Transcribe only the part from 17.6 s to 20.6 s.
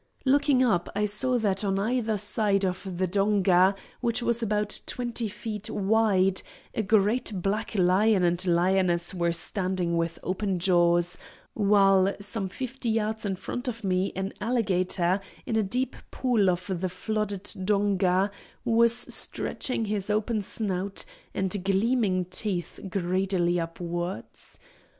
donga, was stretching his open